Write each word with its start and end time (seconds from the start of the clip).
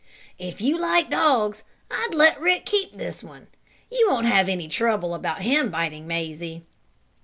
If 0.39 0.61
you 0.61 0.79
like 0.79 1.11
dogs 1.11 1.61
I'd 1.91 2.15
let 2.15 2.41
Rick 2.41 2.65
keep 2.65 2.93
this 2.97 3.23
one. 3.23 3.45
You 3.91 4.07
won't 4.09 4.25
have 4.25 4.49
any 4.49 4.67
trouble 4.67 5.13
about 5.13 5.43
him 5.43 5.69
biting 5.69 6.07
Mazie." 6.07 6.65